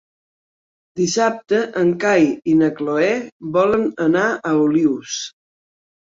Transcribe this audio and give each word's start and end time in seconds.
Dissabte 0.99 1.57
en 1.81 1.91
Cai 2.03 2.25
i 2.53 2.55
na 2.61 2.69
Cloè 2.79 3.09
volen 3.57 3.85
anar 4.07 4.23
a 4.29 4.55
Olius. 4.63 5.19